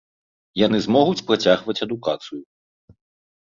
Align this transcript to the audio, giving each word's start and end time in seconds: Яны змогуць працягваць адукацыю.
Яны 0.65 0.79
змогуць 0.85 1.25
працягваць 1.27 1.77
адукацыю. 1.87 2.41